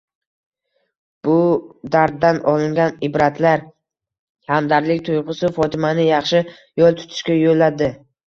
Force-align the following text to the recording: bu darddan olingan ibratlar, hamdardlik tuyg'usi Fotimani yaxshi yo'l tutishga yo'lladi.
bu 1.27 1.33
darddan 1.95 2.39
olingan 2.53 2.97
ibratlar, 3.09 3.61
hamdardlik 4.53 5.05
tuyg'usi 5.11 5.53
Fotimani 5.59 6.07
yaxshi 6.09 6.43
yo'l 6.83 6.97
tutishga 7.03 7.37
yo'lladi. 7.45 7.91